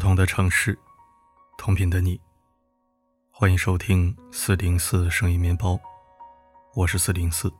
[0.00, 0.78] 不同的城市，
[1.58, 2.18] 同频的你，
[3.30, 5.78] 欢迎收听四零四声音面包，
[6.74, 7.52] 我是四零四。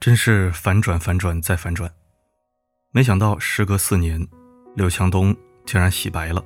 [0.00, 1.92] 真是反转，反转再反转，
[2.92, 4.26] 没想到时隔四年，
[4.74, 5.36] 刘强东
[5.66, 6.42] 竟然洗白了。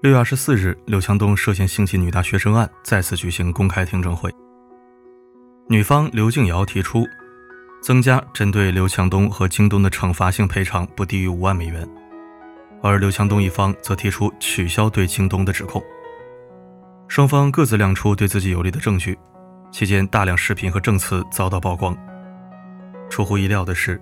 [0.00, 4.32] 六月二十四日，刘强东涉嫌性侵女大学生案再次举行公开听证会，
[5.68, 7.04] 女方刘静瑶提出
[7.82, 11.84] 增加针对刘强东和京东的惩罚性赔偿，不低于五万美元。
[12.82, 15.82] 而刘强东一方则提出取消对京东的指控，
[17.08, 19.18] 双方各自亮出对自己有利的证据，
[19.70, 21.96] 期间大量视频和证词遭到曝光。
[23.10, 24.00] 出乎意料的是，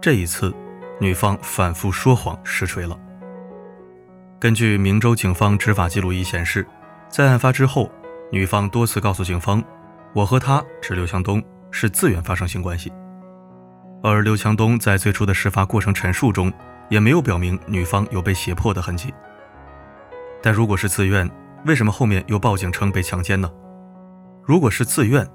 [0.00, 0.54] 这一次
[1.00, 2.98] 女方反复说谎实锤了。
[4.38, 6.66] 根据明州警方执法记录仪显示，
[7.08, 7.90] 在案发之后，
[8.30, 9.64] 女方多次告诉警方
[10.12, 12.92] ：“我和他指刘强东是自愿发生性关系。”
[14.04, 16.52] 而刘强东在最初的事发过程陈述中。
[16.88, 19.12] 也没有表明女方有被胁迫的痕迹。
[20.42, 21.28] 但如果是自愿，
[21.66, 23.50] 为什么后面又报警称被强奸呢？
[24.44, 25.26] 如果是自愿，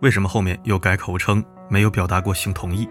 [0.00, 2.88] 为什么后面又改口称没有表达过性同意？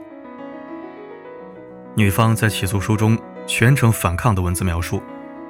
[1.96, 5.02] 女方在起诉书中全程反抗的文字描述，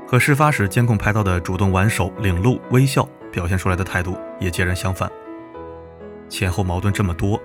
[0.08, 5.12] 和事发时监控拍到的主动挽手、领路、微笑表现出来的态度也截然相反。
[6.30, 7.42] 前后矛盾这么多，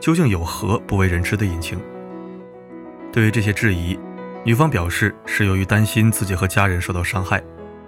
[0.00, 1.78] 究竟有何不为人知的隐情？
[3.12, 3.98] 对于这些质疑。
[4.44, 7.42] 女方表示是由于担心自己和家人受到伤害，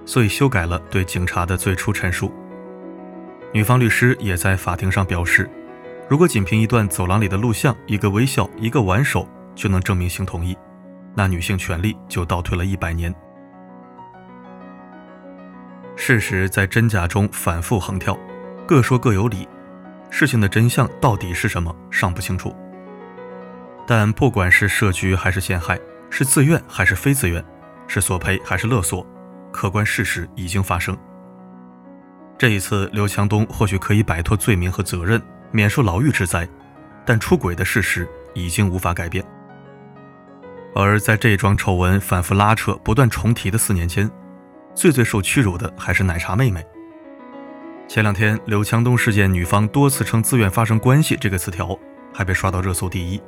[0.07, 2.33] 所以修改了对警察的最初陈述。
[3.53, 5.49] 女方律师也在法庭上表示，
[6.09, 10.57] 如果仅凭一段走廊里的录像、一个微笑、一个挽手就能证明性同意，
[11.15, 13.15] 那女性权利就倒退了一百年。
[15.95, 18.19] 事实在真假中反复横跳，
[18.67, 19.47] 各说各有理，
[20.09, 22.57] 事情的真相到底是什么尚不清楚。
[23.87, 25.79] 但不管是设局还是陷害。
[26.19, 27.45] 是自愿还是非自愿，
[27.87, 29.07] 是索赔还是勒索，
[29.53, 30.97] 客观事实已经发生。
[32.39, 36.49] 这一次，刘强东或许可以摆脱罪名和责任，免受牢狱之灾，
[37.05, 39.23] 但出轨的事实已经无法改变。
[40.75, 44.11] 而在这桩丑闻反复拉扯、不断重提的四年间，
[44.75, 46.67] 最最受屈辱的还是奶茶妹妹。
[47.87, 51.79] 前两天，刘强东事件女方多次称自愿发生关系这个词条，
[52.11, 53.21] 还被刷到热搜第一。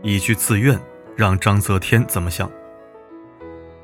[0.00, 0.78] 一句自愿。
[1.16, 2.50] 让张泽天怎么想？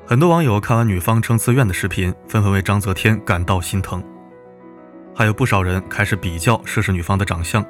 [0.05, 4.03] 很多网友看完女方称自愿的视频，纷纷为张泽天感到心疼。
[5.13, 7.63] 还有不少人开始比较涉事女方的长相，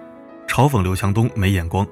[0.47, 1.87] 嘲讽刘强东没眼光。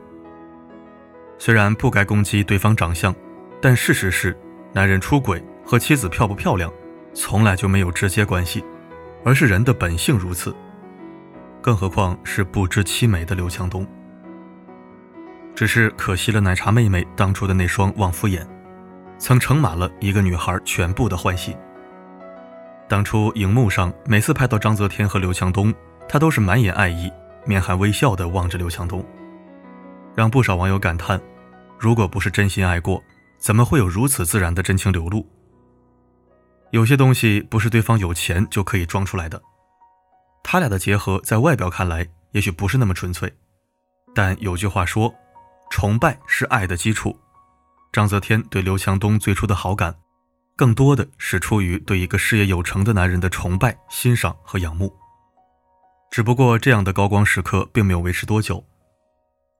[1.38, 3.14] 虽然不该攻击对方长相，
[3.62, 4.38] 但事实是，
[4.72, 6.72] 男人出轨和妻子漂不漂亮，
[7.14, 8.64] 从来就没有直接关系，
[9.24, 10.56] 而是人的本性如此。
[11.62, 13.88] 更何况是不知妻美的刘强东。
[15.56, 18.46] 只是可惜了奶茶妹妹当初的那双旺夫眼，
[19.18, 21.56] 曾盛满了一个女孩全部的欢喜。
[22.90, 25.74] 当初荧幕上每次拍到张泽天和刘强东，
[26.10, 27.10] 她都是满眼爱意，
[27.46, 29.04] 面含微笑的望着刘强东，
[30.14, 31.20] 让不少网友感叹：
[31.80, 33.02] 如果不是真心爱过，
[33.38, 35.26] 怎么会有如此自然的真情流露？
[36.72, 39.42] 有些东西不是对方有钱就可以装出来的。
[40.44, 43.34] 他俩的结合在外表看来也许不是那么纯粹，
[44.14, 45.16] 但有句话说。
[45.70, 47.18] 崇拜是爱的基础。
[47.92, 49.96] 张泽天对刘强东最初的好感，
[50.56, 54.94] 更多的是出于对一个事业有成的男人的崇拜、欣赏和仰慕。
[56.12, 58.64] 只不过这样的高光时刻并没有维持多久。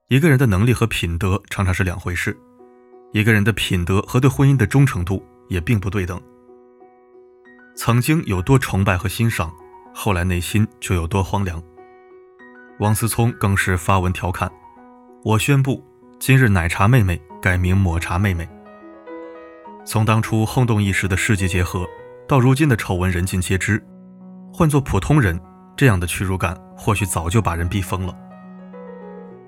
[0.08, 2.38] 一个人的能力和品德常常是两回事，
[3.12, 6.20] 一个人的品德和对婚姻的忠诚度也并不对等。
[7.74, 9.52] 曾经有多崇拜和欣赏，
[9.94, 11.62] 后来内心就有多荒凉。
[12.78, 14.50] 王思聪更是发文调侃
[15.24, 15.82] ：“我宣布。”
[16.18, 18.48] 今日奶茶妹妹改名抹茶妹妹。
[19.84, 21.86] 从当初轰动一时的世纪结合，
[22.26, 23.80] 到如今的丑闻人尽皆知，
[24.52, 25.38] 换做普通人，
[25.76, 28.16] 这样的屈辱感或许早就把人逼疯了。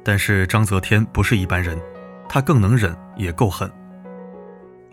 [0.05, 1.81] 但是张泽天不是一般人，
[2.29, 3.71] 他更能忍，也够狠。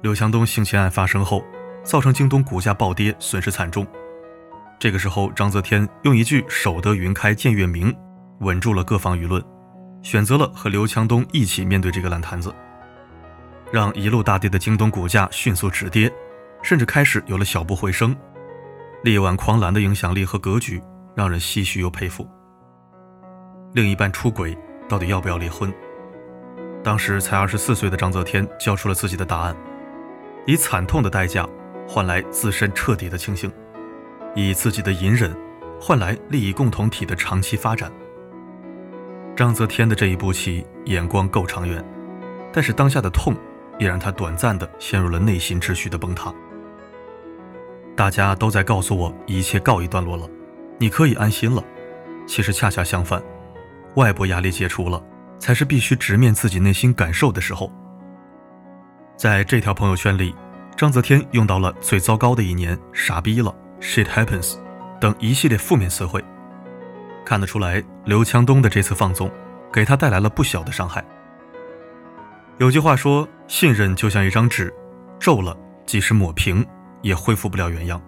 [0.01, 1.43] 刘强东性侵案发生后，
[1.83, 3.85] 造成京东股价暴跌，损失惨重。
[4.79, 7.95] 这个时候，张泽天用一句“守得云开见月明”，
[8.39, 9.43] 稳住了各方舆论。
[10.05, 12.53] 选择了和刘强东一起面对这个烂摊子，
[13.71, 16.13] 让一路大跌的京东股价迅速止跌，
[16.61, 18.15] 甚至开始有了小步回升。
[19.03, 20.79] 力挽狂澜的影响力和格局
[21.15, 22.29] 让人唏嘘又佩服。
[23.73, 24.55] 另一半出轨，
[24.87, 25.73] 到底要不要离婚？
[26.83, 29.57] 当时才二十四岁的张泽天交出了自己的答案：
[30.45, 31.49] 以惨痛的代价
[31.87, 33.51] 换来自身彻底的清醒，
[34.35, 35.35] 以自己的隐忍
[35.81, 37.91] 换来利益共同体的长期发展。
[39.35, 41.83] 章泽天的这一步棋眼光够长远，
[42.53, 43.35] 但是当下的痛
[43.77, 46.33] 也让他短暂的陷入了内心秩序的崩塌。
[47.97, 50.25] 大家都在告诉我一切告一段落了，
[50.77, 51.61] 你可以安心了。
[52.25, 53.21] 其实恰恰相反，
[53.95, 55.03] 外部压力解除了，
[55.37, 57.69] 才是必须直面自己内心感受的时候。
[59.17, 60.33] 在这条朋友圈里，
[60.77, 64.55] 章泽天用到了“最糟糕的一年”“傻逼了 ”“shit happens”
[64.99, 66.23] 等一系列负面词汇，
[67.25, 69.29] 看得出来，刘强东的这次放纵，
[69.73, 71.03] 给他带来了不小的伤害。
[72.59, 74.73] 有句话说：“信任就像一张纸，
[75.19, 76.65] 皱了，即使抹平。”
[77.01, 78.01] 也恢复不了原样。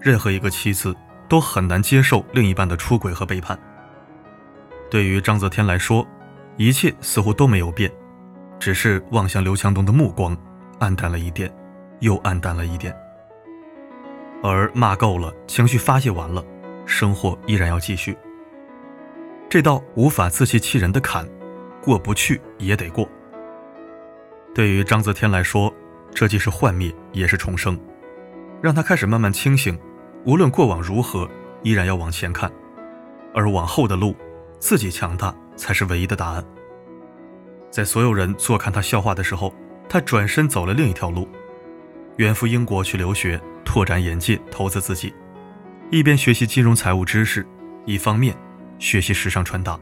[0.00, 0.96] 任何一个妻子
[1.28, 3.58] 都很难接受另一半的出轨和背叛。
[4.90, 6.06] 对于章泽天来说，
[6.56, 7.92] 一切似乎都没有变，
[8.58, 10.34] 只是望向刘强东的目光
[10.78, 11.54] 暗淡了一点，
[12.00, 12.96] 又暗淡了一点。
[14.42, 16.42] 而骂够了，情绪发泄完了，
[16.86, 18.16] 生活依然要继续。
[19.48, 21.28] 这道无法自欺欺人的坎，
[21.82, 23.08] 过不去也得过。
[24.54, 25.72] 对于章泽天来说。
[26.16, 27.76] 这既是幻灭，也是重生，
[28.62, 29.76] 让他开始慢慢清醒。
[30.24, 31.28] 无论过往如何，
[31.64, 32.48] 依然要往前看，
[33.34, 34.14] 而往后的路，
[34.60, 36.44] 自己强大才是唯一的答案。
[37.68, 39.52] 在所有人坐看他笑话的时候，
[39.88, 41.28] 他转身走了另一条路，
[42.18, 45.12] 远赴英国去留学，拓展眼界，投资自己，
[45.90, 47.46] 一边学习金融财务知识，
[47.84, 48.34] 一方面
[48.78, 49.78] 学习时尚穿搭，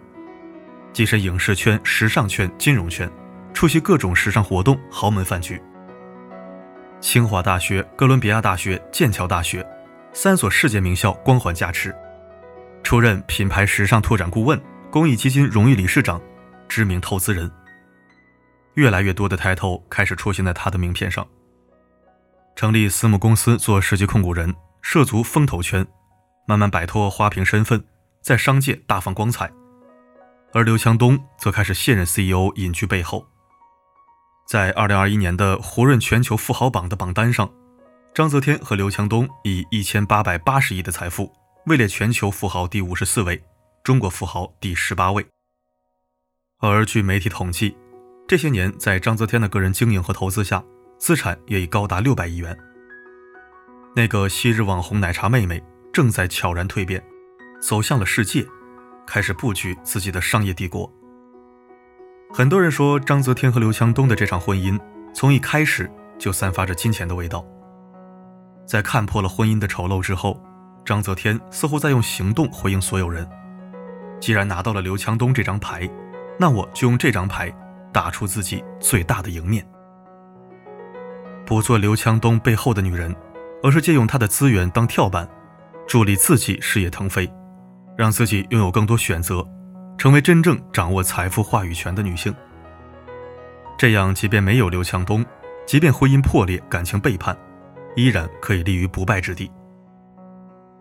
[0.93, 3.11] 跻身影视圈、时尚圈、金融圈，
[3.55, 5.61] 出席各种时尚活动、豪门饭局。
[7.01, 9.67] 清华大学、哥伦比亚大学、剑桥大学，
[10.13, 11.95] 三所世界名校光环加持，
[12.83, 14.61] 出任品牌时尚拓展顾问、
[14.91, 16.21] 公益基金荣誉理事长、
[16.69, 17.51] 知名投资人。
[18.75, 21.27] 越来越多的抬头开始出现在他的名片上。
[22.55, 25.87] 成立私募公司做实际控股人，涉足风投圈，
[26.47, 27.83] 慢慢摆脱花瓶身份，
[28.21, 29.51] 在商界大放光彩。
[30.53, 33.27] 而刘强东则开始现任 CEO 隐居背后。
[34.47, 37.51] 在二零二一年的胡润全球富豪榜的榜单上，
[38.13, 41.33] 章泽天和刘强东以一千八百八十亿的财富
[41.67, 43.43] 位列全球富豪第五十四位，
[43.83, 45.25] 中国富豪第十八位。
[46.59, 47.75] 而据媒体统计，
[48.29, 50.63] 这些年在章泽天的个人经营和投资下，
[50.99, 52.59] 资产也已高达六百亿元。
[53.95, 55.63] 那个昔日网红奶茶妹妹
[55.93, 57.03] 正在悄然蜕变，
[57.61, 58.43] 走向了世界，
[59.07, 60.91] 开始布局自己的商业帝国。
[62.33, 64.81] 很多人说，章泽天和刘强东的这场婚姻
[65.13, 67.45] 从一开始就散发着金钱的味道。
[68.65, 70.43] 在看破了婚姻的丑陋之后，
[70.87, 73.29] 章泽天似乎在用行动回应所有人：
[74.19, 75.87] 既然拿到了刘强东这张牌，
[76.39, 77.55] 那我就用这张牌
[77.93, 79.69] 打出自己最大的赢面。
[81.45, 83.15] 不做刘强东背后的女人，
[83.63, 85.29] 而是借用他的资源当跳板，
[85.87, 87.33] 助力自己事业腾飞，
[87.97, 89.47] 让自己拥有更多选择。
[89.99, 92.35] 成为真正掌握财富话语权的女性，
[93.79, 95.25] 这样即便没有刘强东，
[95.65, 97.37] 即便婚姻破裂、感情背叛，
[97.95, 99.49] 依然可以立于不败之地。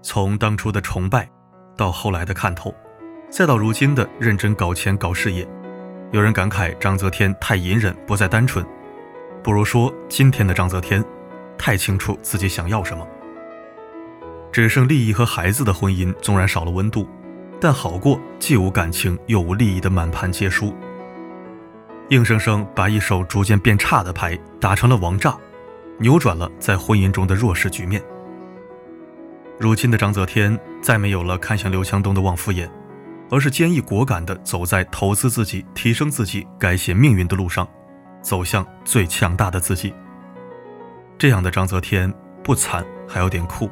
[0.01, 1.29] 从当初的崇拜，
[1.77, 2.73] 到后来的看透，
[3.29, 5.47] 再到如今的认真搞钱、搞事业，
[6.11, 8.65] 有人感慨章泽天太隐忍，不再单纯，
[9.43, 11.03] 不如说今天的章泽天
[11.63, 13.07] 太清楚自己想要什么。
[14.51, 17.07] 只剩利益和孩子的婚姻，纵然少了温度。
[17.59, 20.75] 但好过既无感情又无利益的满盘皆输，
[22.09, 25.37] 硬生生把一手逐渐变差的牌打成了王炸，
[25.99, 28.01] 扭转了在婚姻中的弱势局面。
[29.59, 32.67] 如今的章泽天再没有了看向刘强东的望夫眼，
[33.29, 37.67] 而是坚毅果敢地走在投资自己、提升自己、改写命运的路上，
[38.23, 39.93] 走向最强大的自己。
[41.21, 42.11] 这样的章泽天
[42.43, 43.69] 不惨还有点酷，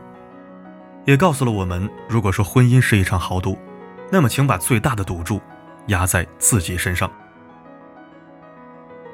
[1.06, 3.58] 也告诉了我们：如果说婚姻是一场豪赌。
[4.12, 5.42] 那么，请把最大的赌注
[5.88, 7.12] 压在自己身上。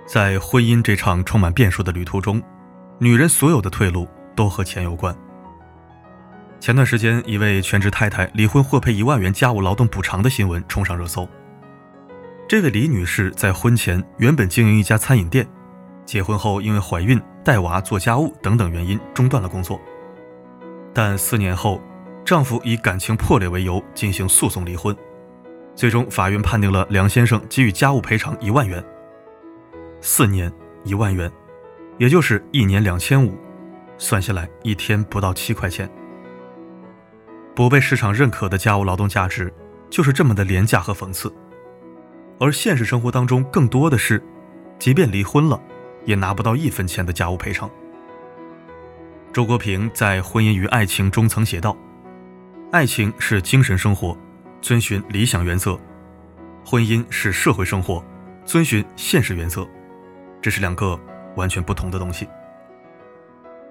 [0.06, 2.44] 在婚姻这场充满变数的旅途中，
[3.00, 5.16] 女人所有的退路都和钱有关。
[6.60, 11.26] 前段时间，一位全职太太离婚获赔一万元家务劳动补偿的新闻冲上热搜。
[12.50, 15.48] 这位李女士在婚前原本经营一家餐饮店，
[16.06, 19.80] 结婚后因为怀孕、带娃、做家务等等原因中断了工作，
[20.94, 21.82] 但四年后。
[22.26, 24.98] 丈夫以感情破裂为由进行诉讼离婚，
[25.76, 28.84] 最终法院判定了梁先生给予家务赔偿一万元。
[30.02, 30.52] 四年
[30.84, 31.32] 一万元，
[32.00, 33.38] 也就是一年两千五，
[34.00, 35.88] 算下来一天不到七块钱。
[37.54, 39.54] 不被市场认可的家务劳动价值，
[39.92, 41.32] 就是这么的廉价和讽刺。
[42.40, 44.20] 而现实生活当中，更多的是，
[44.80, 45.62] 即便离婚了，
[46.06, 47.70] 也拿不到一分钱的家务赔偿。
[49.34, 51.76] 周国平在《婚姻与爱情》中曾写道。
[52.72, 54.18] 爱情是精神生活，
[54.62, 55.80] 遵循理想原则；
[56.66, 58.04] 婚姻是社会生活，
[58.44, 59.66] 遵循现实原则。
[60.42, 61.00] 这是两个
[61.36, 62.28] 完全不同的东西。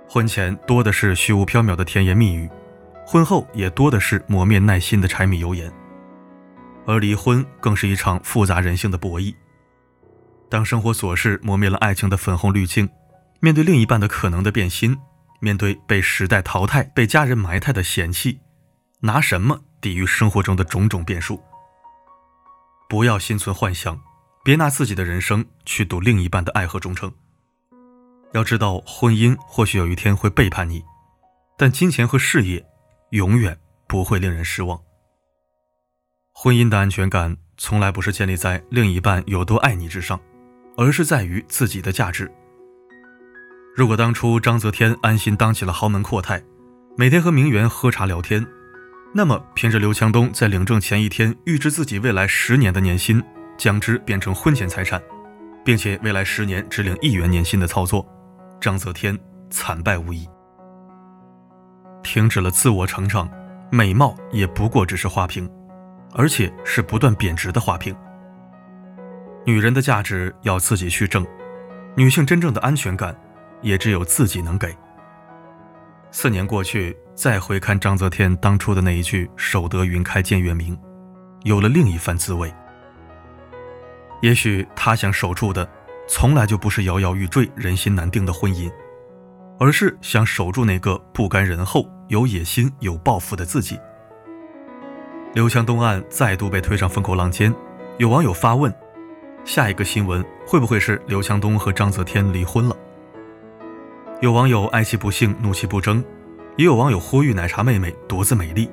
[0.09, 2.49] 婚前多的是虚无缥缈的甜言蜜语，
[3.07, 5.71] 婚后也多的是磨灭耐心的柴米油盐。
[6.87, 9.35] 而离婚更是一场复杂人性的博弈。
[10.55, 12.89] 当生活琐事磨灭了爱情的粉红滤镜，
[13.41, 14.97] 面对另一半的可能的变心，
[15.41, 18.39] 面对被时代淘汰、被家人埋汰的嫌弃，
[19.01, 21.43] 拿什么抵御生活中的种种变数？
[22.89, 24.01] 不要心存幻想，
[24.45, 27.13] 别拿自己的人生去赌另一半的爱和忠诚。
[28.33, 30.85] 要知道，婚姻或许有一天会背叛你，
[31.59, 32.65] 但金钱和事业
[33.11, 33.59] 永远
[33.89, 34.81] 不会令人失望。
[36.33, 40.21] 婚姻的安全感从来不是建立在另一半有多爱你之上，
[40.77, 42.31] 而是在于自己的价值。
[43.77, 46.43] 如果当初章泽天安心当起了豪门阔太，
[46.97, 48.47] 每天和名媛喝茶聊天，
[49.15, 53.23] 那么凭着刘强东在领证前一天预支自己未来十年的年薪，
[53.57, 55.03] 将之变成婚前财产，
[55.65, 58.07] 并且未来十年只领一元年薪的操作，
[58.61, 59.19] 章泽天
[59.51, 60.29] 惨败无疑。
[62.03, 63.29] 停止了自我成长，
[63.71, 65.51] 美貌也不过只是花瓶。
[66.17, 67.93] 而且是不断贬值的花瓶。
[69.47, 71.27] 女人的价值要自己去挣，
[71.95, 73.15] 女性真正的安全感，
[73.61, 74.75] 也只有自己能给。
[76.11, 80.79] 四年过去，再回看章泽天当初的那一句“守得云开见月明”，
[81.45, 82.51] 有了另一番滋味。
[84.23, 85.69] 也许他想守住的，
[86.09, 88.73] 从来就不是摇摇欲坠、人心难定的婚姻，
[89.59, 93.79] 而是想守住那个不甘人后、有野心、有抱负的自己。
[95.35, 97.55] 刘强东案再度被推上风口浪尖，
[97.99, 98.73] 有网友发问：
[99.45, 102.75] 下一个新闻会不会是刘强东和章泽天离婚了？
[104.23, 106.03] 有网友哀其不幸，怒其不争，
[106.57, 108.71] 也有网友呼吁奶茶妹妹独自美丽，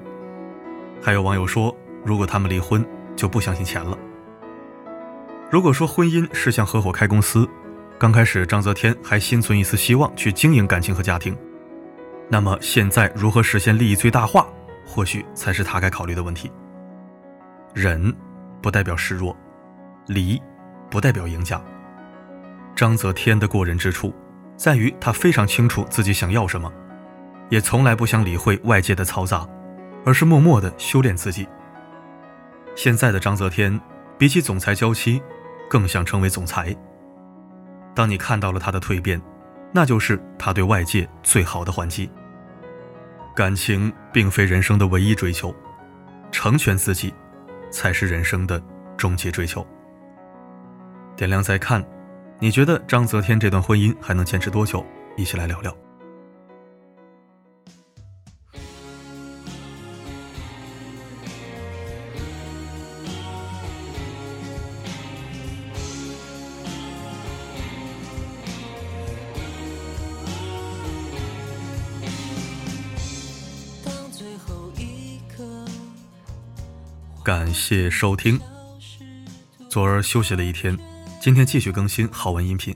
[1.01, 1.75] 还有网友说，
[2.05, 2.85] 如果他们离婚，
[3.17, 3.97] 就不相信钱了。
[5.49, 7.45] 如果说婚姻是像合伙开公司，
[7.99, 11.37] 刚开始章泽天还心存一丝希望去经营感情和家庭，
[12.29, 14.47] 那么现在如何实现利益最大化？
[14.85, 16.49] 或许才是他该考虑的问题。
[17.73, 18.13] 忍，
[18.61, 19.35] 不代表示弱；
[20.07, 20.41] 离，
[20.91, 21.60] 不代表赢家。
[22.75, 24.13] 张泽天的过人之处，
[24.55, 26.71] 在于他非常清楚自己想要什么，
[27.50, 29.48] 也从来不想理会外界的嘈杂，
[30.05, 31.48] 而是默默的修炼自己。
[32.75, 33.79] 现在的张泽天，
[34.17, 35.21] 比起总裁娇妻，
[35.69, 36.75] 更想成为总裁。
[37.93, 39.21] 当你看到了他的蜕变，
[39.74, 42.10] 那就是他对外界最好的还击。
[43.36, 45.53] 感情并非人生的唯一追求，
[46.31, 47.13] 成全自己，
[47.69, 48.62] 才是人生的
[48.98, 49.65] 终极追求。
[51.21, 51.85] 点亮再看，
[52.39, 54.83] 你觉得章泽天这段婚姻还能坚持多久？
[55.15, 55.71] 一起来聊聊。
[77.23, 78.41] 感谢收听。
[79.69, 80.75] 昨儿休息了一天，
[81.21, 82.75] 今天继续更新好文音频，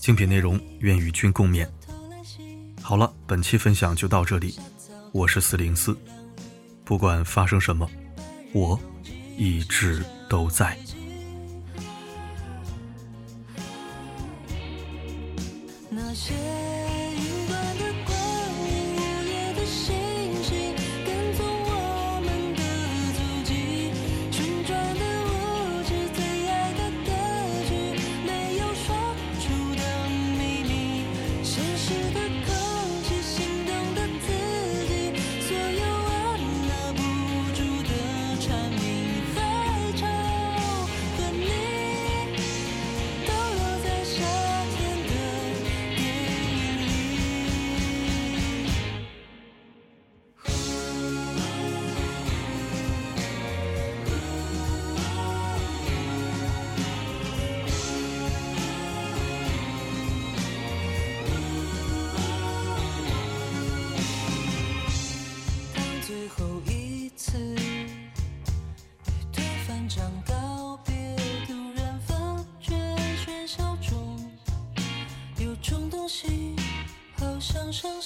[0.00, 1.68] 精品内容愿与君共勉。
[2.80, 4.58] 好了，本期分享就到这里，
[5.12, 5.94] 我是四零四，
[6.82, 7.86] 不管发生什么，
[8.54, 8.80] 我
[9.36, 10.78] 一直都在。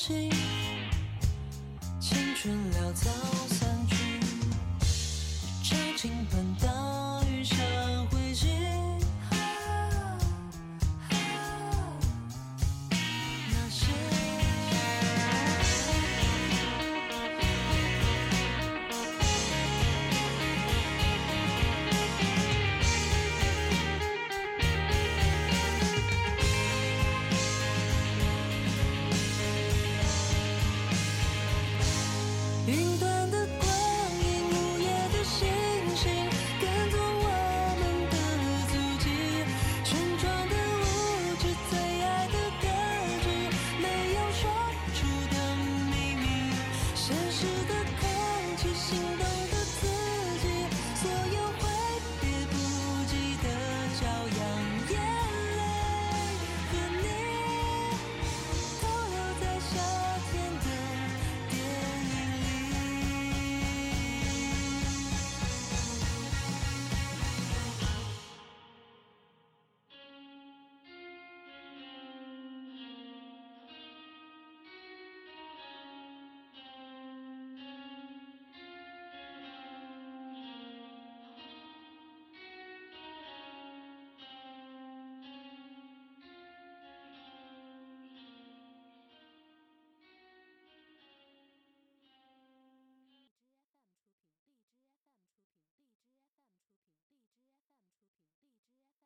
[0.08, 0.30] 青
[2.36, 3.15] 春潦草。